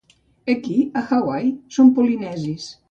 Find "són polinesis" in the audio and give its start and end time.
1.79-2.71